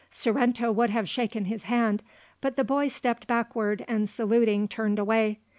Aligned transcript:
Sorrento 0.09 0.71
would 0.71 0.89
have 0.89 1.07
shaken 1.07 1.45
his 1.45 1.61
hand, 1.65 2.01
but 2.41 2.55
the 2.55 2.63
boy 2.63 2.87
stepped 2.87 3.27
backward 3.27 3.85
and 3.87 4.09
saluting 4.09 4.67
turned 4.67 4.97
away. 4.97 5.37